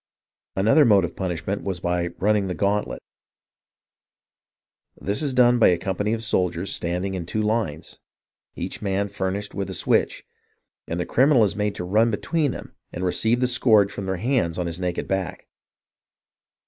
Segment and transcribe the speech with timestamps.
[0.55, 3.03] Another mode of punishment was by" running the gauntlet.""
[4.99, 7.99] This is done by a company of soldiers stand ing in two lines,
[8.55, 10.25] each [man] furnished with a switch,
[10.87, 14.15] and the criminal is made to run between them and receive the scourge from their
[14.17, 15.45] hands on his naked back."